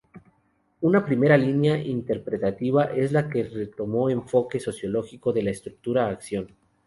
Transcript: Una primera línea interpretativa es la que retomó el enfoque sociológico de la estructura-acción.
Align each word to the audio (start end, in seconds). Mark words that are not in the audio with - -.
Una 0.81 1.05
primera 1.05 1.37
línea 1.37 1.77
interpretativa 1.77 2.85
es 2.85 3.11
la 3.11 3.29
que 3.29 3.43
retomó 3.43 4.09
el 4.09 4.15
enfoque 4.17 4.59
sociológico 4.59 5.31
de 5.31 5.43
la 5.43 5.51
estructura-acción. 5.51 6.55